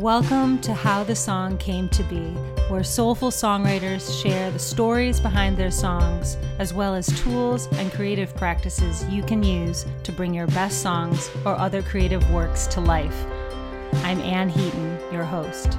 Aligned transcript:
Welcome 0.00 0.58
to 0.62 0.72
How 0.72 1.04
the 1.04 1.14
Song 1.14 1.58
Came 1.58 1.86
to 1.90 2.02
Be, 2.04 2.22
where 2.70 2.82
soulful 2.82 3.30
songwriters 3.30 4.22
share 4.22 4.50
the 4.50 4.58
stories 4.58 5.20
behind 5.20 5.58
their 5.58 5.70
songs, 5.70 6.38
as 6.58 6.72
well 6.72 6.94
as 6.94 7.06
tools 7.20 7.68
and 7.72 7.92
creative 7.92 8.34
practices 8.34 9.04
you 9.10 9.22
can 9.22 9.42
use 9.42 9.84
to 10.04 10.10
bring 10.10 10.32
your 10.32 10.46
best 10.46 10.80
songs 10.80 11.30
or 11.44 11.54
other 11.54 11.82
creative 11.82 12.30
works 12.30 12.66
to 12.68 12.80
life. 12.80 13.26
I'm 14.02 14.22
Anne 14.22 14.48
Heaton, 14.48 14.98
your 15.12 15.22
host. 15.22 15.74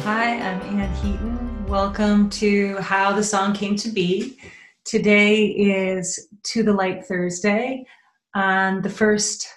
Hi, 0.00 0.34
I'm 0.34 0.60
Anne 0.78 0.94
Heaton. 0.96 1.66
Welcome 1.66 2.28
to 2.28 2.76
How 2.76 3.14
the 3.14 3.24
Song 3.24 3.54
Came 3.54 3.76
to 3.76 3.88
Be. 3.88 4.38
Today 4.84 5.46
is 5.46 6.28
To 6.42 6.62
the 6.62 6.74
Light 6.74 7.06
Thursday. 7.06 7.86
On 8.34 8.82
the 8.82 8.90
first 8.90 9.48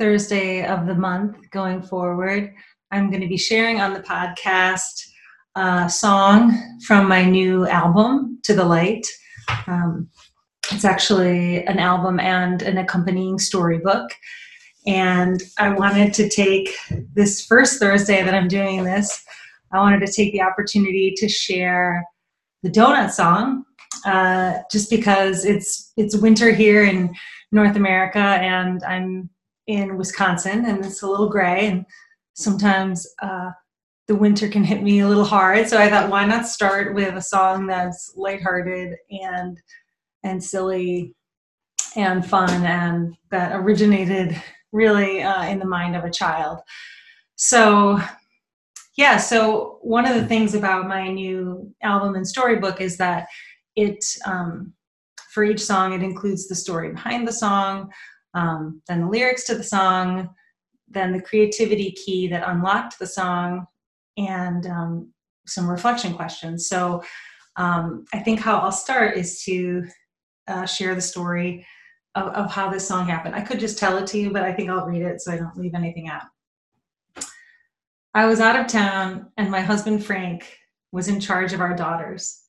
Thursday 0.00 0.64
of 0.64 0.86
the 0.86 0.94
month 0.94 1.36
going 1.50 1.82
forward, 1.82 2.54
I'm 2.90 3.10
going 3.10 3.20
to 3.20 3.28
be 3.28 3.36
sharing 3.36 3.82
on 3.82 3.92
the 3.92 4.00
podcast 4.00 5.06
a 5.56 5.90
song 5.90 6.58
from 6.86 7.06
my 7.06 7.22
new 7.22 7.68
album, 7.68 8.40
To 8.44 8.54
the 8.54 8.64
Light. 8.64 9.06
Um, 9.66 10.08
it's 10.72 10.86
actually 10.86 11.66
an 11.66 11.78
album 11.78 12.18
and 12.18 12.62
an 12.62 12.78
accompanying 12.78 13.38
storybook. 13.38 14.10
And 14.86 15.42
I 15.58 15.68
wanted 15.68 16.14
to 16.14 16.30
take 16.30 16.74
this 17.12 17.44
first 17.44 17.78
Thursday 17.78 18.22
that 18.22 18.34
I'm 18.34 18.48
doing 18.48 18.84
this, 18.84 19.22
I 19.70 19.78
wanted 19.80 20.04
to 20.06 20.10
take 20.10 20.32
the 20.32 20.40
opportunity 20.40 21.12
to 21.18 21.28
share 21.28 22.02
the 22.62 22.70
donut 22.70 23.10
song 23.10 23.64
uh, 24.06 24.60
just 24.72 24.88
because 24.88 25.44
it's 25.44 25.92
it's 25.98 26.16
winter 26.16 26.52
here 26.52 26.84
in 26.84 27.14
North 27.52 27.76
America 27.76 28.18
and 28.18 28.82
I'm 28.84 29.28
in 29.70 29.96
Wisconsin, 29.96 30.64
and 30.66 30.84
it's 30.84 31.02
a 31.02 31.06
little 31.08 31.28
gray, 31.28 31.66
and 31.66 31.86
sometimes 32.34 33.06
uh, 33.22 33.50
the 34.08 34.14
winter 34.14 34.48
can 34.48 34.64
hit 34.64 34.82
me 34.82 35.00
a 35.00 35.08
little 35.08 35.24
hard. 35.24 35.68
So 35.68 35.78
I 35.78 35.88
thought, 35.88 36.10
why 36.10 36.24
not 36.24 36.46
start 36.46 36.94
with 36.94 37.14
a 37.14 37.22
song 37.22 37.66
that's 37.66 38.12
lighthearted 38.16 38.96
and 39.10 39.58
and 40.22 40.42
silly 40.42 41.14
and 41.96 42.26
fun, 42.26 42.64
and 42.64 43.16
that 43.30 43.52
originated 43.54 44.40
really 44.72 45.22
uh, 45.22 45.44
in 45.44 45.58
the 45.58 45.64
mind 45.64 45.96
of 45.96 46.04
a 46.04 46.10
child. 46.10 46.60
So 47.36 48.00
yeah, 48.96 49.16
so 49.16 49.78
one 49.82 50.06
of 50.06 50.14
the 50.14 50.26
things 50.26 50.54
about 50.54 50.88
my 50.88 51.08
new 51.08 51.72
album 51.82 52.16
and 52.16 52.26
storybook 52.26 52.80
is 52.80 52.96
that 52.98 53.28
it 53.76 54.04
um, 54.26 54.74
for 55.32 55.44
each 55.44 55.60
song 55.60 55.92
it 55.92 56.02
includes 56.02 56.48
the 56.48 56.54
story 56.54 56.90
behind 56.90 57.26
the 57.26 57.32
song 57.32 57.90
um, 58.34 58.82
then 58.88 59.02
the 59.02 59.08
lyrics 59.08 59.44
to 59.44 59.54
the 59.54 59.62
song, 59.62 60.30
then 60.88 61.12
the 61.12 61.22
creativity 61.22 61.92
key 61.92 62.28
that 62.28 62.48
unlocked 62.48 62.98
the 62.98 63.06
song, 63.06 63.66
and 64.16 64.66
um, 64.66 65.12
some 65.46 65.68
reflection 65.68 66.14
questions. 66.14 66.68
So 66.68 67.02
um, 67.56 68.04
I 68.12 68.18
think 68.20 68.40
how 68.40 68.58
I'll 68.58 68.72
start 68.72 69.16
is 69.16 69.42
to 69.44 69.86
uh, 70.48 70.66
share 70.66 70.94
the 70.94 71.00
story 71.00 71.66
of, 72.14 72.28
of 72.28 72.50
how 72.50 72.70
this 72.70 72.86
song 72.86 73.06
happened. 73.06 73.34
I 73.34 73.40
could 73.40 73.60
just 73.60 73.78
tell 73.78 73.98
it 73.98 74.06
to 74.08 74.18
you, 74.18 74.30
but 74.32 74.42
I 74.42 74.52
think 74.52 74.70
I'll 74.70 74.86
read 74.86 75.02
it 75.02 75.20
so 75.20 75.32
I 75.32 75.36
don't 75.36 75.56
leave 75.56 75.74
anything 75.74 76.08
out. 76.08 76.22
I 78.12 78.26
was 78.26 78.40
out 78.40 78.58
of 78.58 78.66
town, 78.66 79.30
and 79.36 79.50
my 79.50 79.60
husband 79.60 80.04
Frank 80.04 80.58
was 80.90 81.06
in 81.06 81.20
charge 81.20 81.52
of 81.52 81.60
our 81.60 81.76
daughters. 81.76 82.40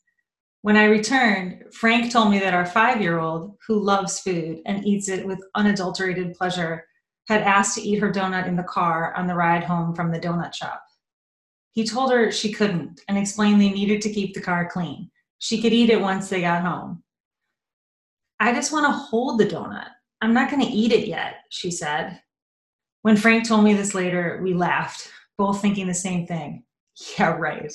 When 0.64 0.78
I 0.78 0.86
returned, 0.86 1.64
Frank 1.73 2.12
told 2.12 2.30
me 2.30 2.40
that 2.40 2.54
our 2.54 2.66
five 2.66 3.02
year 3.02 3.20
old, 3.20 3.58
who 3.67 3.84
loves 3.84 4.20
food 4.20 4.59
and 4.66 4.86
eats 4.86 5.09
it 5.09 5.26
with 5.26 5.44
unadulterated 5.56 6.36
pleasure, 6.36 6.86
had 7.28 7.42
asked 7.42 7.76
to 7.76 7.81
eat 7.81 8.00
her 8.00 8.12
donut 8.12 8.48
in 8.48 8.56
the 8.56 8.64
car 8.64 9.14
on 9.16 9.26
the 9.26 9.34
ride 9.34 9.64
home 9.64 9.95
from 9.95 10.12
the 10.12 10.20
donut 10.20 10.53
shop. 10.53 10.84
He 11.72 11.86
told 11.86 12.12
her 12.12 12.31
she 12.31 12.52
couldn't 12.52 13.02
and 13.08 13.18
explained 13.18 13.59
they 13.59 13.70
needed 13.70 14.02
to 14.02 14.14
keep 14.14 14.34
the 14.34 14.42
car 14.42 14.70
clean. 14.70 15.09
She 15.40 15.62
could 15.62 15.73
eat 15.73 15.90
it 15.90 16.02
once 16.02 16.30
they 16.30 16.41
got 16.41 16.63
home. 16.63 17.02
I 18.40 18.53
just 18.53 18.72
want 18.72 18.86
to 18.86 18.91
hold 18.91 19.40
the 19.40 19.47
donut. 19.47 19.88
I'm 20.22 20.34
not 20.34 20.52
going 20.52 20.62
to 20.62 20.72
eat 20.72 20.91
it 20.91 21.07
yet, 21.07 21.36
she 21.50 21.72
said. 21.72 22.22
When 23.02 23.18
Frank 23.18 23.47
told 23.47 23.63
me 23.63 23.74
this 23.74 23.96
later, 23.96 24.40
we 24.44 24.53
laughed, 24.53 25.09
both 25.38 25.62
thinking 25.62 25.88
the 25.88 25.94
same 25.94 26.28
thing. 26.28 26.63
Yeah, 27.18 27.31
right. 27.31 27.72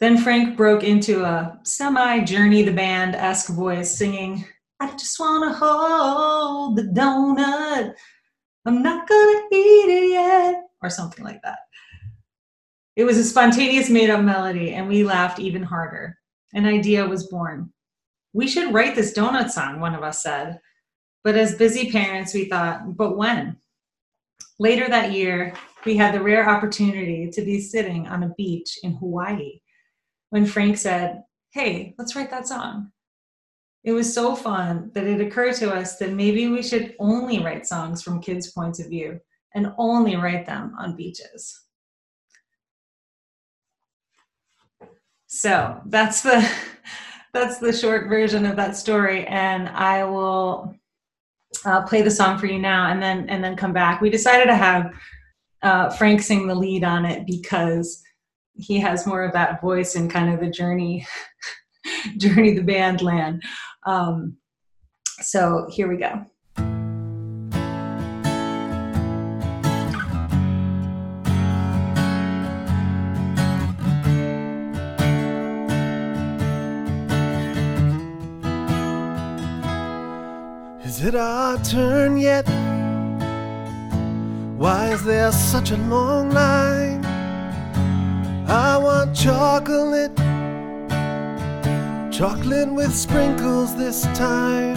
Then 0.00 0.16
Frank 0.16 0.56
broke 0.56 0.82
into 0.82 1.24
a 1.24 1.58
semi 1.62 2.20
Journey 2.20 2.62
the 2.62 2.72
Band 2.72 3.14
esque 3.14 3.50
voice 3.50 3.98
singing, 3.98 4.46
I 4.80 4.90
just 4.92 5.20
wanna 5.20 5.52
hold 5.52 6.76
the 6.76 6.84
donut. 6.84 7.94
I'm 8.64 8.82
not 8.82 9.06
gonna 9.06 9.42
eat 9.52 9.88
it 9.90 10.10
yet, 10.12 10.62
or 10.82 10.88
something 10.88 11.22
like 11.22 11.42
that. 11.42 11.58
It 12.96 13.04
was 13.04 13.18
a 13.18 13.24
spontaneous 13.24 13.90
made 13.90 14.08
up 14.08 14.24
melody, 14.24 14.72
and 14.72 14.88
we 14.88 15.04
laughed 15.04 15.38
even 15.38 15.62
harder. 15.62 16.16
An 16.54 16.64
idea 16.64 17.06
was 17.06 17.26
born. 17.26 17.70
We 18.32 18.48
should 18.48 18.72
write 18.72 18.94
this 18.94 19.12
donut 19.12 19.50
song, 19.50 19.80
one 19.80 19.94
of 19.94 20.02
us 20.02 20.22
said. 20.22 20.60
But 21.24 21.36
as 21.36 21.56
busy 21.56 21.92
parents, 21.92 22.32
we 22.32 22.46
thought, 22.46 22.96
but 22.96 23.18
when? 23.18 23.58
Later 24.58 24.88
that 24.88 25.12
year, 25.12 25.52
we 25.84 25.98
had 25.98 26.14
the 26.14 26.22
rare 26.22 26.48
opportunity 26.48 27.30
to 27.30 27.42
be 27.42 27.60
sitting 27.60 28.06
on 28.06 28.22
a 28.22 28.34
beach 28.36 28.78
in 28.82 28.94
Hawaii 28.94 29.60
when 30.30 30.46
Frank 30.46 30.78
said, 30.78 31.22
Hey, 31.52 31.94
let's 31.98 32.16
write 32.16 32.30
that 32.30 32.48
song. 32.48 32.92
It 33.82 33.92
was 33.92 34.12
so 34.12 34.36
fun 34.36 34.90
that 34.94 35.06
it 35.06 35.20
occurred 35.20 35.54
to 35.56 35.72
us 35.72 35.96
that 35.96 36.12
maybe 36.12 36.48
we 36.48 36.62
should 36.62 36.94
only 36.98 37.42
write 37.42 37.66
songs 37.66 38.02
from 38.02 38.20
kids' 38.20 38.52
points 38.52 38.78
of 38.78 38.88
view 38.88 39.20
and 39.54 39.72
only 39.78 40.16
write 40.16 40.46
them 40.46 40.74
on 40.78 40.96
beaches. 40.96 41.60
So 45.26 45.80
that's 45.86 46.22
the 46.22 46.48
that's 47.32 47.58
the 47.58 47.72
short 47.72 48.08
version 48.08 48.44
of 48.44 48.56
that 48.56 48.76
story, 48.76 49.24
and 49.26 49.68
I 49.68 50.04
will 50.04 50.74
uh, 51.64 51.82
play 51.82 52.02
the 52.02 52.10
song 52.10 52.36
for 52.36 52.46
you 52.46 52.58
now, 52.58 52.90
and 52.90 53.00
then 53.00 53.28
and 53.28 53.42
then 53.42 53.56
come 53.56 53.72
back. 53.72 54.00
We 54.00 54.10
decided 54.10 54.46
to 54.46 54.56
have 54.56 54.92
uh, 55.62 55.90
Frank 55.90 56.20
sing 56.20 56.46
the 56.46 56.54
lead 56.54 56.84
on 56.84 57.04
it 57.04 57.26
because 57.26 58.02
he 58.60 58.78
has 58.78 59.06
more 59.06 59.22
of 59.22 59.32
that 59.32 59.60
voice 59.60 59.96
in 59.96 60.08
kind 60.08 60.32
of 60.32 60.40
the 60.40 60.50
journey 60.50 61.06
journey 62.16 62.54
the 62.54 62.62
band 62.62 63.02
land 63.02 63.42
um, 63.86 64.36
so 65.20 65.66
here 65.70 65.88
we 65.88 65.96
go 65.96 66.24
Is 81.00 81.06
it 81.06 81.14
our 81.14 81.56
turn 81.64 82.18
yet? 82.18 82.46
Why 84.58 84.92
is 84.92 85.02
there 85.02 85.32
such 85.32 85.70
a 85.70 85.78
long 85.78 86.28
line? 86.28 86.99
Want 89.00 89.16
chocolate, 89.16 90.14
chocolate 92.12 92.70
with 92.70 92.94
sprinkles 92.94 93.74
this 93.74 94.02
time. 94.14 94.76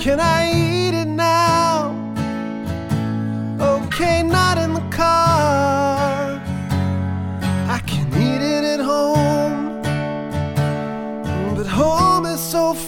Can 0.00 0.18
I 0.18 0.50
eat 0.50 0.92
it 0.92 1.06
now? 1.06 1.94
Okay, 3.60 4.24
not 4.24 4.58
in 4.58 4.74
the 4.74 4.84
car. 4.90 6.42
I 7.68 7.78
can 7.86 8.08
eat 8.20 8.42
it 8.42 8.64
at 8.64 8.80
home, 8.80 9.80
but 11.54 11.66
home 11.68 12.26
is 12.26 12.40
so 12.40 12.74
far. 12.74 12.85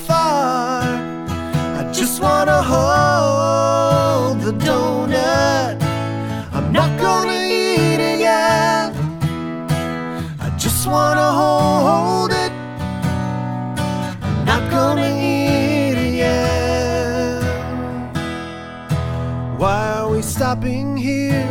Stopping 20.49 20.97
here? 20.97 21.47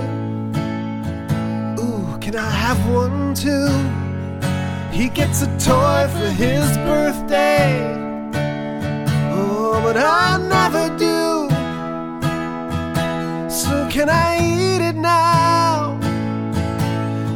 Ooh, 1.79 2.17
can 2.19 2.35
I 2.35 2.49
have 2.49 2.79
one 2.89 3.35
too? 3.35 3.69
He 4.91 5.07
gets 5.07 5.43
a 5.43 5.49
toy 5.59 6.07
for 6.11 6.29
his 6.43 6.65
birthday. 6.77 7.77
Oh, 9.31 9.79
but 9.83 9.97
I 9.97 10.39
never 10.55 10.85
do. 10.97 11.47
So 13.51 13.87
can 13.91 14.09
I 14.09 14.29
eat 14.39 14.81
it 14.81 14.95
now? 14.95 15.99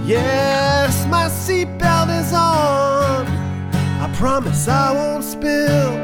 Yes, 0.03 1.05
my 1.05 1.27
seatbelt 1.27 2.09
is 2.21 2.33
on. 2.33 3.27
I 4.03 4.11
promise 4.15 4.67
I 4.67 4.93
won't 4.93 5.23
spill. 5.23 6.00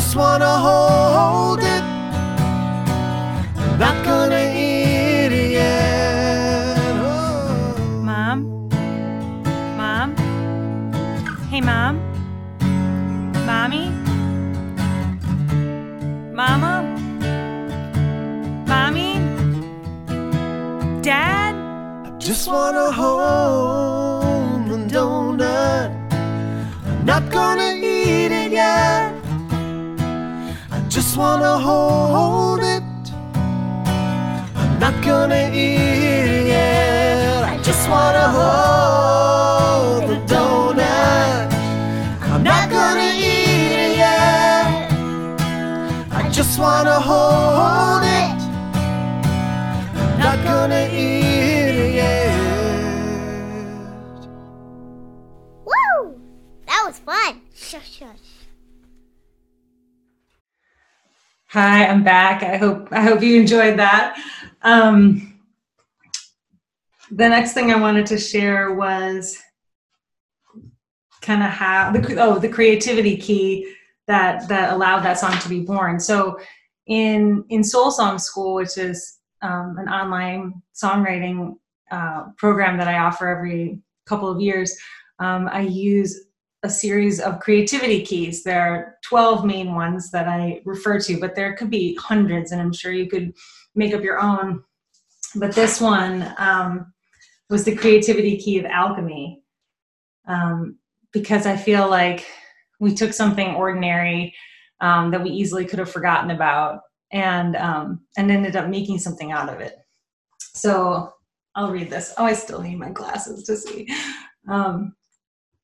Just 0.00 0.14
wanna 0.14 0.54
hold 0.68 1.58
it. 1.58 1.84
Not 3.82 3.96
gonna 4.04 4.44
eat 4.54 5.32
it 5.42 5.50
yet. 5.50 6.94
Oh. 7.02 8.00
Mom? 8.08 8.38
Mom? 9.76 10.08
Hey, 11.50 11.60
Mom? 11.60 11.94
Mommy? 13.44 13.86
Mama? 16.40 16.74
Mommy? 18.70 19.10
Dad? 21.02 21.54
I 22.06 22.10
Just 22.20 22.46
wanna 22.46 22.92
hold 22.92 24.62
the 24.70 24.78
donut. 24.94 25.90
I'm 26.86 27.04
not 27.04 27.24
gonna 27.32 27.70
eat 27.74 28.30
it 28.42 28.52
yet. 28.52 29.07
Wanna 31.18 31.58
hold 31.58 32.60
it. 32.60 32.84
I'm 34.54 34.78
not 34.78 34.94
gonna 35.04 35.50
eat 35.52 36.30
it 36.30 36.46
yet. 36.46 37.42
I 37.42 37.60
just 37.60 37.90
wanna 37.90 38.28
hold 38.38 40.08
the 40.08 40.16
donut. 40.32 41.52
I'm 42.22 42.42
not 42.44 42.70
gonna 42.70 43.10
eat 43.16 43.72
it 43.84 43.96
yet. 43.98 44.92
I 46.12 46.30
just 46.30 46.56
wanna 46.56 47.00
hold 47.00 48.04
it. 48.20 48.38
Not 50.20 50.38
gonna 50.44 50.86
eat 50.86 51.74
it 51.84 51.94
yet. 51.94 52.30
Woo! 55.66 56.20
That 56.68 56.82
was 56.86 57.00
fun. 57.00 57.40
Shush, 57.56 57.98
shush. 57.98 58.27
Hi, 61.60 61.86
I'm 61.86 62.04
back. 62.04 62.44
I 62.44 62.56
hope 62.56 62.86
I 62.92 63.00
hope 63.00 63.20
you 63.20 63.40
enjoyed 63.40 63.80
that. 63.80 64.16
Um, 64.62 65.40
the 67.10 67.28
next 67.28 67.52
thing 67.52 67.72
I 67.72 67.80
wanted 67.80 68.06
to 68.06 68.16
share 68.16 68.74
was 68.74 69.36
kind 71.20 71.42
of 71.42 71.50
how 71.50 71.90
the 71.90 72.22
oh 72.22 72.38
the 72.38 72.48
creativity 72.48 73.16
key 73.16 73.74
that 74.06 74.46
that 74.48 74.72
allowed 74.72 75.00
that 75.00 75.18
song 75.18 75.36
to 75.40 75.48
be 75.48 75.62
born. 75.62 75.98
So 75.98 76.38
in 76.86 77.44
in 77.48 77.64
Soul 77.64 77.90
Song 77.90 78.20
School, 78.20 78.54
which 78.54 78.78
is 78.78 79.18
um, 79.42 79.78
an 79.80 79.88
online 79.88 80.62
songwriting 80.80 81.56
uh, 81.90 82.26
program 82.36 82.78
that 82.78 82.86
I 82.86 82.98
offer 82.98 83.26
every 83.26 83.80
couple 84.06 84.30
of 84.30 84.40
years, 84.40 84.78
um, 85.18 85.48
I 85.50 85.62
use 85.62 86.27
a 86.62 86.70
series 86.70 87.20
of 87.20 87.40
creativity 87.40 88.02
keys. 88.02 88.42
There 88.42 88.60
are 88.60 88.96
12 89.04 89.44
main 89.44 89.74
ones 89.74 90.10
that 90.10 90.26
I 90.26 90.60
refer 90.64 90.98
to, 91.00 91.18
but 91.18 91.34
there 91.34 91.54
could 91.56 91.70
be 91.70 91.94
hundreds, 91.96 92.52
and 92.52 92.60
I'm 92.60 92.72
sure 92.72 92.92
you 92.92 93.08
could 93.08 93.32
make 93.74 93.94
up 93.94 94.02
your 94.02 94.20
own. 94.20 94.62
But 95.36 95.54
this 95.54 95.80
one 95.80 96.34
um, 96.38 96.92
was 97.48 97.64
the 97.64 97.76
creativity 97.76 98.36
key 98.36 98.58
of 98.58 98.64
alchemy, 98.64 99.42
um, 100.26 100.78
because 101.12 101.46
I 101.46 101.56
feel 101.56 101.88
like 101.88 102.26
we 102.80 102.94
took 102.94 103.12
something 103.12 103.54
ordinary 103.54 104.34
um, 104.80 105.10
that 105.10 105.22
we 105.22 105.30
easily 105.30 105.64
could 105.64 105.78
have 105.78 105.90
forgotten 105.90 106.30
about, 106.30 106.80
and 107.12 107.56
um, 107.56 108.00
and 108.16 108.30
ended 108.30 108.56
up 108.56 108.68
making 108.68 108.98
something 108.98 109.32
out 109.32 109.48
of 109.48 109.60
it. 109.60 109.76
So 110.40 111.12
I'll 111.54 111.70
read 111.70 111.90
this. 111.90 112.14
Oh, 112.18 112.24
I 112.24 112.32
still 112.32 112.62
need 112.62 112.78
my 112.78 112.90
glasses 112.90 113.44
to 113.44 113.56
see. 113.56 113.88
Um, 114.48 114.94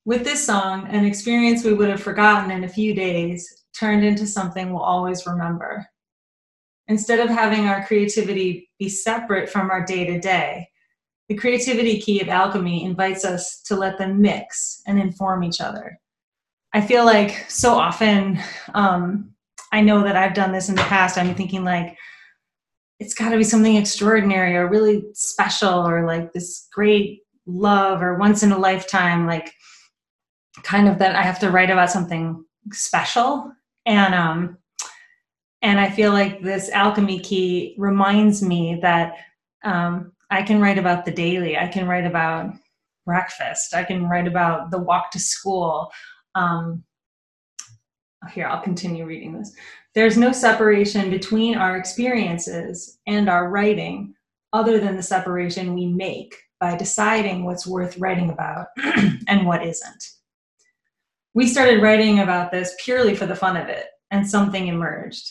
with 0.05 0.23
this 0.23 0.45
song, 0.45 0.87
an 0.89 1.03
experience 1.03 1.63
we 1.63 1.73
would 1.73 1.89
have 1.89 2.01
forgotten 2.01 2.51
in 2.51 2.63
a 2.63 2.69
few 2.69 2.93
days 2.93 3.65
turned 3.77 4.05
into 4.05 4.27
something 4.27 4.71
we'll 4.71 4.83
always 4.83 5.25
remember. 5.25 5.85
Instead 6.87 7.19
of 7.19 7.29
having 7.29 7.67
our 7.67 7.83
creativity 7.85 8.69
be 8.77 8.87
separate 8.87 9.49
from 9.49 9.71
our 9.71 9.83
day 9.83 10.05
to 10.05 10.19
day, 10.19 10.67
the 11.27 11.35
creativity 11.35 11.99
key 11.99 12.21
of 12.21 12.29
alchemy 12.29 12.85
invites 12.85 13.25
us 13.25 13.61
to 13.63 13.75
let 13.75 13.97
them 13.97 14.21
mix 14.21 14.81
and 14.85 14.99
inform 14.99 15.43
each 15.43 15.59
other. 15.59 15.99
I 16.73 16.81
feel 16.81 17.03
like 17.03 17.49
so 17.49 17.73
often, 17.73 18.39
um, 18.75 19.31
I 19.71 19.81
know 19.81 20.03
that 20.03 20.15
I've 20.15 20.35
done 20.35 20.51
this 20.51 20.69
in 20.69 20.75
the 20.75 20.83
past. 20.83 21.17
I'm 21.17 21.33
thinking 21.33 21.63
like, 21.63 21.97
it's 22.99 23.15
got 23.15 23.29
to 23.29 23.37
be 23.37 23.43
something 23.43 23.75
extraordinary 23.75 24.55
or 24.55 24.69
really 24.69 25.03
special 25.13 25.87
or 25.87 26.05
like 26.05 26.31
this 26.31 26.67
great 26.71 27.23
love 27.47 28.03
or 28.03 28.17
once 28.17 28.43
in 28.43 28.51
a 28.51 28.57
lifetime, 28.57 29.25
like 29.25 29.51
kind 30.63 30.87
of 30.87 30.99
that 30.99 31.15
I 31.15 31.21
have 31.21 31.39
to 31.39 31.51
write 31.51 31.69
about 31.69 31.91
something 31.91 32.43
special. 32.71 33.51
And 33.85 34.15
um 34.15 34.57
and 35.61 35.79
I 35.79 35.89
feel 35.89 36.11
like 36.11 36.41
this 36.41 36.69
alchemy 36.69 37.19
key 37.19 37.75
reminds 37.77 38.41
me 38.41 38.79
that 38.81 39.15
um 39.63 40.11
I 40.29 40.41
can 40.43 40.61
write 40.61 40.77
about 40.77 41.05
the 41.05 41.11
daily. 41.11 41.57
I 41.57 41.67
can 41.67 41.87
write 41.87 42.05
about 42.05 42.53
breakfast. 43.05 43.75
I 43.75 43.83
can 43.83 44.07
write 44.07 44.27
about 44.27 44.71
the 44.71 44.79
walk 44.79 45.11
to 45.11 45.19
school. 45.19 45.91
Um 46.33 46.83
here, 48.31 48.47
I'll 48.47 48.61
continue 48.61 49.05
reading 49.05 49.37
this. 49.37 49.53
There's 49.93 50.17
no 50.17 50.31
separation 50.31 51.11
between 51.11 51.55
our 51.55 51.77
experiences 51.77 52.97
and 53.05 53.29
our 53.29 53.49
writing 53.49 54.15
other 54.51 54.79
than 54.79 54.95
the 54.95 55.03
separation 55.03 55.75
we 55.75 55.85
make 55.85 56.35
by 56.59 56.75
deciding 56.75 57.43
what's 57.43 57.67
worth 57.67 57.97
writing 57.99 58.31
about 58.31 58.67
and 59.27 59.45
what 59.45 59.63
isn't 59.63 60.03
we 61.35 61.47
started 61.47 61.81
writing 61.81 62.21
about 62.21 62.49
this 62.49 62.73
purely 62.83 63.13
for 63.13 63.25
the 63.25 63.35
fun 63.35 63.57
of 63.57 63.67
it, 63.67 63.87
and 64.09 64.27
something 64.27 64.67
emerged. 64.67 65.29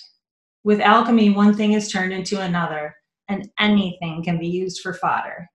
With 0.62 0.80
alchemy, 0.80 1.30
one 1.30 1.54
thing 1.54 1.72
is 1.72 1.90
turned 1.90 2.12
into 2.12 2.40
another, 2.40 2.94
and 3.28 3.50
anything 3.58 4.22
can 4.22 4.38
be 4.38 4.46
used 4.46 4.82
for 4.82 4.92
fodder. 4.92 5.48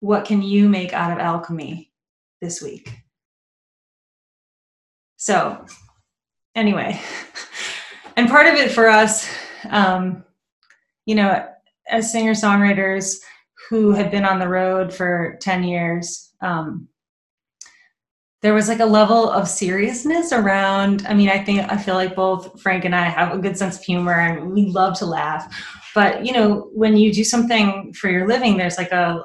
What 0.00 0.26
can 0.26 0.42
you 0.42 0.68
make 0.68 0.92
out 0.92 1.10
of 1.10 1.18
alchemy 1.18 1.90
this 2.42 2.60
week? 2.60 2.94
So, 5.16 5.64
anyway, 6.54 7.00
and 8.16 8.28
part 8.28 8.46
of 8.46 8.54
it 8.54 8.72
for 8.72 8.86
us, 8.86 9.28
um, 9.70 10.24
you 11.06 11.14
know, 11.14 11.46
as 11.88 12.12
singer 12.12 12.32
songwriters 12.32 13.16
who 13.70 13.92
have 13.92 14.10
been 14.10 14.26
on 14.26 14.38
the 14.38 14.48
road 14.48 14.92
for 14.92 15.38
10 15.40 15.64
years, 15.64 16.34
um, 16.42 16.86
there 18.42 18.54
was 18.54 18.68
like 18.68 18.80
a 18.80 18.86
level 18.86 19.30
of 19.30 19.48
seriousness 19.48 20.32
around 20.32 21.04
i 21.06 21.14
mean 21.14 21.28
i 21.28 21.42
think 21.42 21.60
i 21.70 21.76
feel 21.76 21.94
like 21.94 22.14
both 22.16 22.60
frank 22.60 22.84
and 22.84 22.94
i 22.94 23.04
have 23.04 23.32
a 23.32 23.38
good 23.38 23.56
sense 23.56 23.78
of 23.78 23.84
humor 23.84 24.12
and 24.12 24.52
we 24.52 24.66
love 24.66 24.98
to 24.98 25.06
laugh. 25.06 25.44
But 25.94 26.24
you 26.24 26.32
know 26.32 26.70
when 26.72 26.96
you 26.96 27.12
do 27.12 27.24
something 27.24 27.92
for 27.94 28.08
your 28.08 28.28
living 28.28 28.56
there's 28.56 28.78
like 28.78 28.92
a 28.92 29.24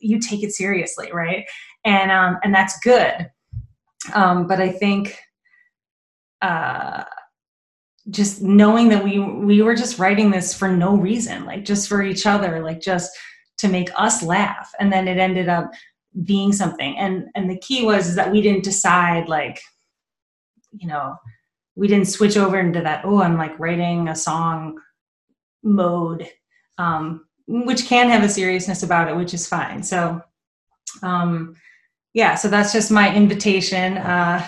you 0.00 0.18
take 0.18 0.42
it 0.42 0.52
seriously 0.52 1.10
right? 1.12 1.44
And 1.84 2.10
um 2.10 2.38
and 2.42 2.54
that's 2.54 2.78
good. 2.80 3.30
Um 4.12 4.46
but 4.46 4.60
i 4.60 4.68
think 4.68 5.16
uh 6.42 7.04
just 8.10 8.42
knowing 8.42 8.88
that 8.88 9.04
we 9.04 9.20
we 9.20 9.62
were 9.62 9.76
just 9.76 10.00
writing 10.00 10.32
this 10.32 10.52
for 10.52 10.68
no 10.68 10.96
reason 10.96 11.44
like 11.44 11.64
just 11.64 11.88
for 11.88 12.02
each 12.02 12.26
other 12.26 12.60
like 12.60 12.80
just 12.80 13.12
to 13.58 13.68
make 13.68 13.90
us 13.96 14.24
laugh. 14.24 14.72
And 14.80 14.92
then 14.92 15.06
it 15.06 15.18
ended 15.18 15.48
up 15.48 15.70
being 16.24 16.52
something. 16.52 16.96
And 16.98 17.28
and 17.34 17.50
the 17.50 17.58
key 17.58 17.84
was 17.84 18.08
is 18.08 18.16
that 18.16 18.30
we 18.30 18.40
didn't 18.40 18.64
decide 18.64 19.28
like 19.28 19.60
you 20.72 20.88
know 20.88 21.16
we 21.74 21.88
didn't 21.88 22.08
switch 22.08 22.36
over 22.36 22.58
into 22.58 22.80
that 22.80 23.04
oh 23.04 23.20
i'm 23.22 23.36
like 23.36 23.58
writing 23.58 24.08
a 24.08 24.14
song 24.14 24.78
mode 25.62 26.26
um 26.78 27.26
which 27.46 27.86
can 27.86 28.08
have 28.08 28.22
a 28.22 28.28
seriousness 28.28 28.82
about 28.82 29.08
it 29.08 29.16
which 29.16 29.34
is 29.34 29.46
fine. 29.46 29.82
So 29.82 30.20
um 31.02 31.54
yeah 32.14 32.34
so 32.34 32.48
that's 32.48 32.72
just 32.72 32.90
my 32.90 33.14
invitation 33.14 33.98
uh 33.98 34.46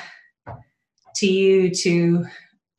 to 1.17 1.27
you 1.27 1.71
to 1.71 2.25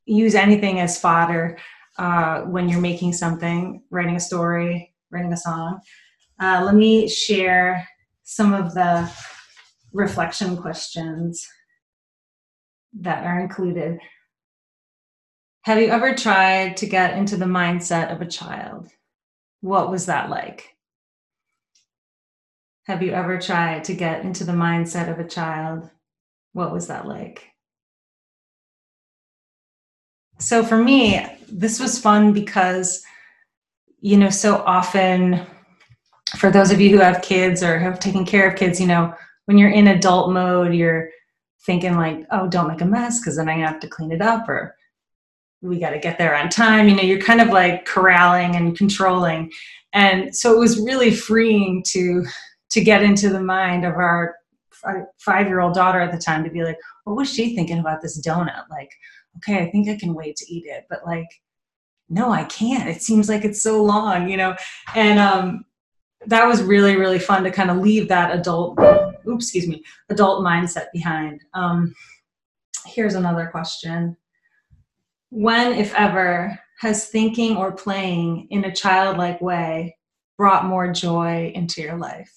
use 0.06 0.36
anything 0.36 0.80
as 0.80 1.00
fodder 1.00 1.58
uh, 1.98 2.42
when 2.42 2.68
you're 2.70 2.82
making 2.82 3.14
something 3.14 3.82
writing 3.90 4.16
a 4.16 4.20
story 4.20 4.94
writing 5.12 5.34
a 5.34 5.38
song. 5.38 5.80
Uh, 6.42 6.62
let 6.66 6.76
me 6.76 7.08
share 7.08 7.88
some 8.26 8.54
of 8.54 8.74
the 8.74 9.10
reflection 9.94 10.58
questions 10.58 11.48
that 13.00 13.24
are 13.24 13.40
included. 13.40 14.00
Have 15.62 15.80
you 15.80 15.88
ever 15.88 16.14
tried 16.16 16.78
to 16.78 16.88
get 16.88 17.18
into 17.18 17.38
the 17.38 17.46
mindset 17.46 18.12
of 18.12 18.22
a 18.22 18.28
child? 18.28 18.90
What 19.62 19.90
was 19.90 20.08
that 20.08 20.30
like? 20.30 20.76
Have 22.88 23.02
you 23.02 23.12
ever 23.12 23.40
tried 23.40 23.84
to 23.86 23.94
get 23.94 24.26
into 24.26 24.44
the 24.44 24.52
mindset 24.52 25.10
of 25.10 25.20
a 25.20 25.28
child? 25.28 25.90
What 26.54 26.74
was 26.74 26.88
that 26.88 27.08
like? 27.08 27.52
So 30.40 30.64
for 30.64 30.78
me, 30.78 31.26
this 31.52 31.80
was 31.80 32.00
fun 32.00 32.34
because, 32.34 33.04
you 34.02 34.18
know, 34.18 34.30
so 34.30 34.58
often 34.58 35.46
for 36.38 36.52
those 36.52 36.72
of 36.72 36.82
you 36.82 36.90
who 36.90 37.02
have 37.02 37.22
kids 37.22 37.64
or 37.64 37.80
have 37.80 38.00
taken 38.00 38.26
care 38.26 38.50
of 38.50 38.58
kids, 38.58 38.80
you 38.80 38.88
know, 38.88 39.14
when 39.46 39.58
you're 39.58 39.70
in 39.70 39.88
adult 39.88 40.32
mode, 40.32 40.74
you're 40.74 41.10
thinking 41.66 41.96
like, 41.96 42.26
oh, 42.32 42.48
don't 42.48 42.68
make 42.68 42.82
a 42.82 42.86
mess 42.86 43.20
because 43.20 43.38
then 43.38 43.50
I 43.50 43.54
have 43.58 43.80
to 43.82 43.88
clean 43.88 44.12
it 44.12 44.22
up 44.22 44.48
or 44.50 44.76
we 45.62 45.80
got 45.80 45.92
to 45.92 46.00
get 46.00 46.18
there 46.18 46.36
on 46.36 46.50
time. 46.50 46.88
You 46.88 46.96
know, 46.96 47.04
you're 47.04 47.20
kind 47.20 47.42
of 47.42 47.50
like 47.50 47.86
corralling 47.86 48.56
and 48.56 48.78
controlling. 48.78 49.52
And 49.94 50.36
so 50.36 50.54
it 50.54 50.60
was 50.60 50.80
really 50.80 51.12
freeing 51.12 51.84
to 51.88 52.26
to 52.72 52.84
get 52.84 53.04
into 53.04 53.30
the 53.30 53.40
mind 53.40 53.86
of 53.86 53.94
our 53.94 54.36
five 55.20 55.48
year 55.48 55.62
old 55.62 55.74
daughter 55.74 56.00
at 56.00 56.12
the 56.12 56.18
time 56.18 56.44
to 56.44 56.50
be 56.50 56.64
like, 56.64 56.78
what 57.06 57.16
was 57.16 57.32
she 57.32 57.56
thinking 57.56 57.80
about 57.80 58.02
this 58.02 58.22
donut? 58.22 58.64
Like, 58.70 58.92
okay, 59.38 59.64
I 59.64 59.72
think 59.72 59.90
I 59.90 59.98
can 59.98 60.14
wait 60.14 60.36
to 60.38 60.54
eat 60.54 60.66
it, 60.66 60.86
but 60.90 61.06
like, 61.06 61.28
no, 62.10 62.32
I 62.32 62.44
can't. 62.44 62.90
It 62.90 63.02
seems 63.02 63.30
like 63.30 63.46
it's 63.46 63.64
so 63.64 63.84
long, 63.84 64.30
you 64.30 64.38
know? 64.38 64.56
And 64.94 65.20
um, 65.20 65.66
that 66.28 66.46
was 66.46 66.64
really, 66.64 66.96
really 66.96 67.20
fun 67.20 67.44
to 67.44 67.52
kind 67.52 67.70
of 67.70 67.78
leave 67.78 68.08
that 68.08 68.38
adult, 68.38 68.80
oops, 69.28 69.46
excuse 69.46 69.68
me, 69.68 69.84
adult 70.10 70.44
mindset 70.44 70.88
behind. 70.94 71.42
Um, 71.54 71.94
here's 72.86 73.16
another 73.16 73.48
question. 73.48 74.18
When, 75.30 75.74
if 75.74 75.94
ever, 75.96 76.60
has 76.80 77.08
thinking 77.08 77.58
or 77.58 77.72
playing 77.72 78.48
in 78.52 78.66
a 78.66 78.74
childlike 78.74 79.42
way 79.42 79.98
brought 80.38 80.66
more 80.66 80.92
joy 80.92 81.52
into 81.56 81.82
your 81.82 81.98
life? 81.98 82.32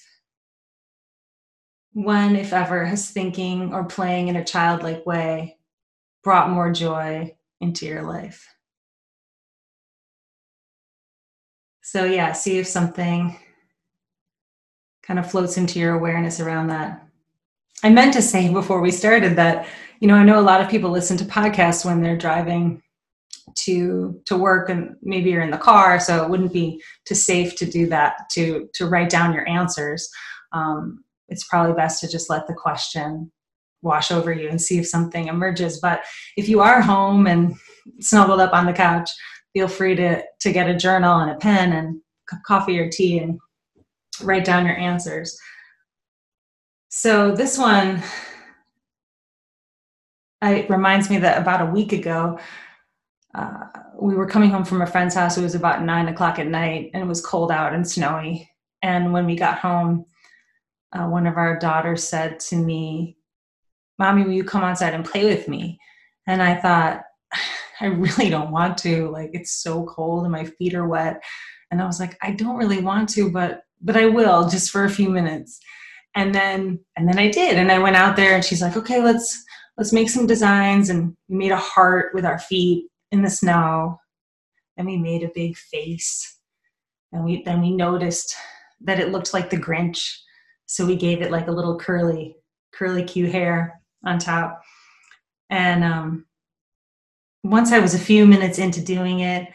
When, 1.92 2.36
if 2.36 2.52
ever, 2.52 2.84
has 2.84 3.10
thinking 3.10 3.74
or 3.74 3.84
playing 3.84 4.28
in 4.28 4.36
a 4.36 4.44
childlike 4.44 5.04
way 5.04 5.58
brought 6.22 6.50
more 6.50 6.70
joy 6.72 7.34
into 7.60 7.86
your 7.86 8.02
life? 8.02 8.46
So, 11.82 12.04
yeah, 12.04 12.32
see 12.32 12.58
if 12.58 12.66
something 12.66 13.36
kind 15.08 15.18
of 15.18 15.28
floats 15.28 15.56
into 15.56 15.80
your 15.80 15.94
awareness 15.94 16.38
around 16.38 16.68
that. 16.68 17.02
I 17.82 17.88
meant 17.88 18.12
to 18.12 18.22
say 18.22 18.52
before 18.52 18.80
we 18.80 18.90
started 18.90 19.36
that, 19.36 19.66
you 20.00 20.06
know, 20.06 20.14
I 20.14 20.22
know 20.22 20.38
a 20.38 20.42
lot 20.42 20.60
of 20.60 20.68
people 20.68 20.90
listen 20.90 21.16
to 21.16 21.24
podcasts 21.24 21.84
when 21.84 22.02
they're 22.02 22.16
driving 22.16 22.82
to 23.54 24.20
to 24.26 24.36
work 24.36 24.68
and 24.68 24.94
maybe 25.02 25.30
you're 25.30 25.42
in 25.42 25.50
the 25.50 25.56
car 25.56 25.98
so 25.98 26.22
it 26.22 26.28
wouldn't 26.28 26.52
be 26.52 26.82
too 27.06 27.14
safe 27.14 27.56
to 27.56 27.64
do 27.64 27.86
that 27.86 28.28
to 28.30 28.68
to 28.74 28.86
write 28.86 29.08
down 29.08 29.32
your 29.32 29.48
answers 29.48 30.10
um, 30.52 31.02
it's 31.28 31.44
probably 31.44 31.74
best 31.74 31.98
to 32.00 32.08
just 32.08 32.28
let 32.28 32.46
the 32.46 32.52
question 32.52 33.32
wash 33.80 34.10
over 34.10 34.32
you 34.32 34.50
and 34.50 34.60
see 34.60 34.78
if 34.78 34.86
something 34.86 35.28
emerges 35.28 35.80
but 35.80 36.02
if 36.36 36.46
you 36.46 36.60
are 36.60 36.82
home 36.82 37.26
and 37.26 37.54
snuggled 38.00 38.38
up 38.38 38.52
on 38.52 38.66
the 38.66 38.72
couch 38.72 39.08
feel 39.54 39.66
free 39.66 39.94
to 39.94 40.22
to 40.40 40.52
get 40.52 40.68
a 40.68 40.76
journal 40.76 41.20
and 41.20 41.30
a 41.30 41.36
pen 41.36 41.72
and 41.72 42.00
coffee 42.46 42.78
or 42.78 42.90
tea 42.90 43.18
and 43.18 43.38
write 44.22 44.44
down 44.44 44.66
your 44.66 44.76
answers. 44.76 45.38
So 46.88 47.34
this 47.34 47.58
one 47.58 48.02
it 50.42 50.70
reminds 50.70 51.10
me 51.10 51.18
that 51.18 51.40
about 51.40 51.68
a 51.68 51.70
week 51.70 51.92
ago, 51.92 52.38
uh, 53.34 53.64
we 54.00 54.14
were 54.14 54.26
coming 54.26 54.50
home 54.50 54.64
from 54.64 54.82
a 54.82 54.86
friend's 54.86 55.14
house. 55.14 55.36
It 55.36 55.42
was 55.42 55.54
about 55.54 55.82
nine 55.82 56.08
o'clock 56.08 56.38
at 56.38 56.46
night, 56.46 56.90
and 56.94 57.02
it 57.02 57.06
was 57.06 57.24
cold 57.24 57.50
out 57.50 57.74
and 57.74 57.88
snowy. 57.88 58.48
And 58.82 59.12
when 59.12 59.26
we 59.26 59.34
got 59.34 59.58
home, 59.58 60.06
uh, 60.92 61.06
one 61.06 61.26
of 61.26 61.36
our 61.36 61.58
daughters 61.58 62.04
said 62.04 62.40
to 62.40 62.56
me, 62.56 63.16
"Mommy, 63.98 64.22
will 64.22 64.32
you 64.32 64.44
come 64.44 64.62
outside 64.62 64.94
and 64.94 65.04
play 65.04 65.24
with 65.24 65.48
me?" 65.48 65.78
And 66.26 66.42
I 66.42 66.54
thought, 66.54 67.02
I 67.80 67.86
really 67.86 68.30
don't 68.30 68.50
want 68.50 68.78
to. 68.78 69.08
Like 69.10 69.30
it's 69.32 69.62
so 69.62 69.84
cold 69.86 70.24
and 70.24 70.32
my 70.32 70.44
feet 70.44 70.74
are 70.74 70.86
wet. 70.86 71.22
And 71.70 71.82
I 71.82 71.86
was 71.86 72.00
like, 72.00 72.16
I 72.22 72.32
don't 72.32 72.56
really 72.56 72.80
want 72.80 73.08
to, 73.10 73.30
but 73.30 73.62
but 73.80 73.96
I 73.96 74.06
will 74.06 74.48
just 74.48 74.70
for 74.70 74.84
a 74.84 74.90
few 74.90 75.08
minutes. 75.08 75.60
And 76.14 76.34
then 76.34 76.80
and 76.96 77.08
then 77.08 77.18
I 77.18 77.30
did. 77.30 77.56
And 77.56 77.70
I 77.70 77.78
went 77.78 77.96
out 77.96 78.16
there 78.16 78.34
and 78.34 78.44
she's 78.44 78.62
like, 78.62 78.76
okay, 78.76 79.02
let's 79.02 79.44
let's 79.76 79.92
make 79.92 80.10
some 80.10 80.26
designs. 80.26 80.90
And 80.90 81.16
we 81.28 81.36
made 81.36 81.52
a 81.52 81.56
heart 81.56 82.14
with 82.14 82.24
our 82.24 82.38
feet 82.38 82.86
in 83.12 83.22
the 83.22 83.30
snow. 83.30 84.00
And 84.76 84.86
we 84.86 84.96
made 84.96 85.22
a 85.22 85.30
big 85.34 85.56
face. 85.56 86.38
And 87.12 87.24
we 87.24 87.42
then 87.42 87.60
we 87.60 87.70
noticed 87.70 88.34
that 88.80 89.00
it 89.00 89.10
looked 89.10 89.34
like 89.34 89.50
the 89.50 89.56
Grinch. 89.56 90.14
So 90.66 90.86
we 90.86 90.96
gave 90.96 91.22
it 91.22 91.30
like 91.30 91.48
a 91.48 91.52
little 91.52 91.78
curly, 91.78 92.36
curly 92.72 93.02
cute 93.04 93.32
hair 93.32 93.80
on 94.04 94.18
top. 94.18 94.60
And 95.50 95.82
um, 95.82 96.26
once 97.42 97.72
I 97.72 97.78
was 97.78 97.94
a 97.94 97.98
few 97.98 98.26
minutes 98.26 98.58
into 98.58 98.82
doing 98.82 99.20
it, 99.20 99.48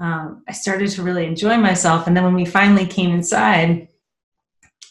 um, 0.00 0.42
I 0.48 0.52
started 0.52 0.90
to 0.90 1.02
really 1.02 1.26
enjoy 1.26 1.56
myself. 1.56 2.06
And 2.06 2.16
then 2.16 2.24
when 2.24 2.34
we 2.34 2.44
finally 2.44 2.86
came 2.86 3.10
inside, 3.10 3.88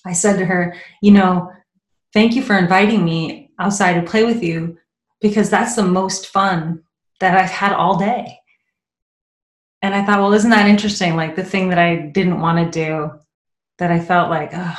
I 0.05 0.13
said 0.13 0.37
to 0.37 0.45
her, 0.45 0.75
You 1.01 1.11
know, 1.11 1.51
thank 2.13 2.35
you 2.35 2.41
for 2.41 2.57
inviting 2.57 3.03
me 3.05 3.51
outside 3.59 3.93
to 3.93 4.09
play 4.09 4.23
with 4.23 4.43
you 4.43 4.77
because 5.21 5.49
that's 5.49 5.75
the 5.75 5.83
most 5.83 6.27
fun 6.27 6.83
that 7.19 7.37
I've 7.37 7.49
had 7.49 7.73
all 7.73 7.97
day. 7.97 8.39
And 9.81 9.93
I 9.93 10.03
thought, 10.05 10.19
well, 10.19 10.33
isn't 10.33 10.49
that 10.49 10.67
interesting? 10.67 11.15
Like 11.15 11.35
the 11.35 11.43
thing 11.43 11.69
that 11.69 11.79
I 11.79 11.95
didn't 11.95 12.41
want 12.41 12.57
to 12.57 12.79
do, 12.79 13.11
that 13.77 13.91
I 13.91 13.99
felt 13.99 14.29
like, 14.29 14.51
oh, 14.53 14.75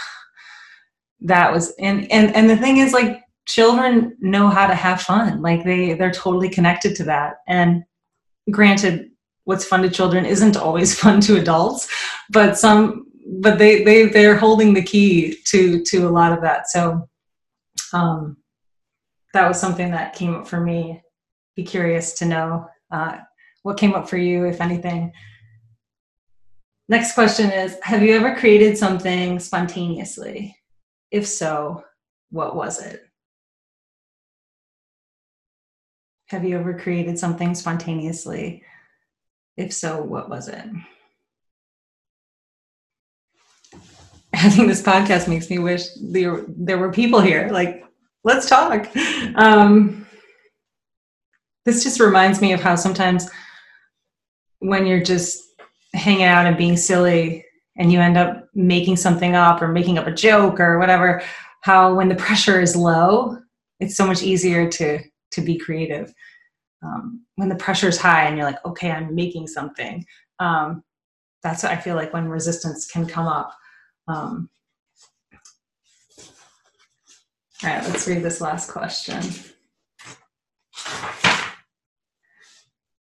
that 1.21 1.53
was, 1.53 1.73
and, 1.79 2.11
and, 2.11 2.35
and 2.35 2.51
the 2.51 2.57
thing 2.57 2.79
is 2.79 2.93
like, 2.93 3.23
children 3.47 4.17
know 4.21 4.49
how 4.49 4.67
to 4.67 4.75
have 4.75 5.01
fun. 5.01 5.41
Like 5.41 5.65
they, 5.65 5.95
they're 5.95 6.11
totally 6.11 6.49
connected 6.49 6.95
to 6.97 7.05
that. 7.05 7.37
And 7.47 7.85
granted, 8.51 9.11
what's 9.49 9.65
fun 9.65 9.83
to 9.83 9.91
children 9.91 10.27
isn't 10.27 10.57
always 10.57 10.99
fun 11.01 11.21
to 11.21 11.39
adults 11.39 11.89
but 12.31 12.59
some 12.59 13.09
but 13.29 13.59
they 13.59 13.85
they 13.85 14.07
they're 14.07 14.37
holding 14.37 14.75
the 14.75 14.83
key 14.83 15.37
to 15.45 15.83
to 15.85 16.09
a 16.09 16.11
lot 16.11 16.33
of 16.33 16.41
that. 16.43 16.69
So 16.69 17.09
um 17.93 18.37
that 19.35 19.47
was 19.47 19.61
something 19.61 19.91
that 19.91 20.15
came 20.15 20.35
up 20.35 20.49
for 20.49 20.61
me. 20.61 21.03
Be 21.55 21.63
curious 21.63 22.15
to 22.15 22.25
know 22.25 22.67
uh, 22.91 23.19
what 23.63 23.77
came 23.77 23.95
up 23.95 24.09
for 24.09 24.17
you 24.17 24.47
if 24.47 24.61
anything. 24.61 25.13
Next 26.89 27.13
question 27.13 27.51
is 27.51 27.77
have 27.83 28.03
you 28.03 28.15
ever 28.15 28.35
created 28.35 28.79
something 28.79 29.39
spontaneously? 29.39 30.57
If 31.11 31.27
so 31.27 31.85
what 32.31 32.57
was 32.57 32.81
it? 32.81 33.03
Have 36.27 36.45
you 36.45 36.59
ever 36.59 36.79
created 36.79 37.19
something 37.19 37.55
spontaneously 37.55 38.63
if 39.59 39.75
so, 39.75 40.01
what 40.01 40.31
was 40.31 40.49
it? 40.49 40.65
Having 44.33 44.69
this 44.69 44.83
podcast 44.83 45.29
makes 45.29 45.51
me 45.51 45.59
wish 45.59 45.83
there, 46.01 46.45
there 46.47 46.79
were 46.79 46.93
people 46.93 47.21
here. 47.21 47.49
Like, 47.51 47.85
let's 48.23 48.49
talk. 48.49 48.89
Um, 49.35 50.07
this 51.67 51.83
just 51.83 51.99
reminds 51.99 52.41
me 52.41 52.53
of 52.53 52.61
how 52.61 52.77
sometimes 52.77 53.29
when 54.61 54.87
you're 54.87 55.03
just 55.03 55.43
hanging 55.93 56.23
out 56.23 56.47
and 56.47 56.57
being 56.57 56.77
silly 56.77 57.45
and 57.77 57.93
you 57.93 58.01
end 58.01 58.17
up 58.17 58.49
making 58.55 58.97
something 58.97 59.35
up 59.35 59.61
or 59.61 59.69
making 59.69 59.99
up 59.99 60.07
a 60.07 60.13
joke 60.13 60.61
or 60.61 60.79
whatever, 60.79 61.21
how 61.63 61.95
when 61.95 62.09
the 62.09 62.15
pressure 62.27 62.61
is 62.61 62.77
low, 62.77 63.37
it's 63.81 63.97
so 63.97 64.07
much 64.07 64.23
easier 64.23 64.69
to 64.71 65.01
to 65.31 65.41
be 65.41 65.59
creative 65.59 66.13
um, 66.83 67.25
when 67.37 67.49
the 67.49 67.57
pressure 67.57 67.89
is 67.89 67.99
high 67.99 68.25
and 68.25 68.37
you're 68.37 68.47
like, 68.47 68.65
okay, 68.65 68.91
I'm 68.91 69.15
making 69.15 69.47
something. 69.49 70.05
Um, 70.39 70.83
that's 71.43 71.63
what 71.63 71.73
I 71.73 71.77
feel 71.77 71.97
like 71.97 72.13
when 72.13 72.29
resistance 72.29 72.91
can 72.91 73.07
come 73.07 73.27
up. 73.27 73.53
Um, 74.07 74.49
all 77.63 77.71
right, 77.71 77.83
let's 77.85 78.07
read 78.07 78.23
this 78.23 78.41
last 78.41 78.71
question. 78.71 79.23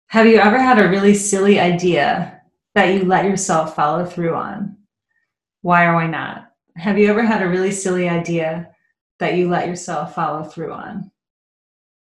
Have 0.09 0.27
you 0.27 0.39
ever 0.39 0.59
had 0.59 0.79
a 0.79 0.89
really 0.89 1.15
silly 1.15 1.61
idea 1.61 2.41
that 2.75 2.95
you 2.95 3.05
let 3.05 3.25
yourself 3.25 3.77
follow 3.77 4.05
through 4.05 4.35
on? 4.35 4.77
Why 5.63 5.85
or 5.85 5.95
why 5.95 6.07
not? 6.07 6.53
Have 6.77 6.99
you 6.99 7.09
ever 7.09 7.23
had 7.23 7.43
a 7.43 7.49
really 7.49 7.73
silly 7.73 8.09
idea 8.09 8.71
that 9.19 9.35
you 9.35 9.49
let 9.49 9.67
yourself 9.67 10.15
follow 10.15 10.45
through 10.45 10.73
on? 10.73 11.11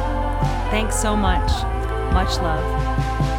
Thanks 0.71 0.97
so 0.97 1.17
much. 1.17 1.51
Much 2.13 2.37
love. 2.39 3.34